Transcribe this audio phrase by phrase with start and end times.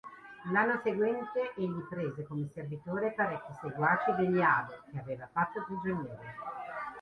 [0.51, 6.17] L'anno seguente egli prese come servitori parecchi seguaci degli Abe che aveva fatto prigionieri.